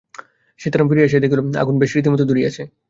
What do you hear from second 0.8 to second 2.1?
ফিরিয়া আসিয়া দেখিল, আগুন বেশ